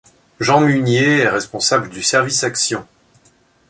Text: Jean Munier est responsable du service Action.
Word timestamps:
Jean 0.39 0.61
Munier 0.61 1.19
est 1.19 1.29
responsable 1.29 1.87
du 1.87 2.01
service 2.01 2.43
Action. 2.43 2.87